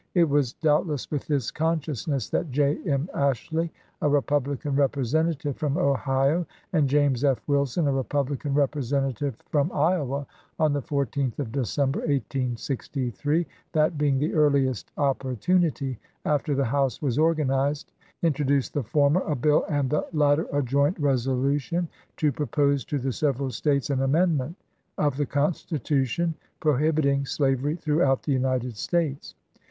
[0.15, 2.79] It was doubt less with this consciousness that J.
[2.87, 3.07] M.
[3.13, 7.39] Ashley, a Republican Representative from Ohio, and James F.
[7.45, 10.25] Wilson, a Republican Representative from Iowa,
[10.57, 17.19] on the 14th of December, 1863,— that being the earliest opportunity after the House was
[17.19, 17.91] organ ized,—
[18.23, 21.87] introduced the former a bill and the latter a joint resolution
[22.17, 24.55] to propose to the several States an amendment
[24.97, 29.35] of the Constitution prohibiting slavery throughout the United States.